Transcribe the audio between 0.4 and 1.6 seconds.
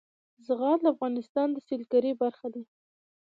زغال د افغانستان د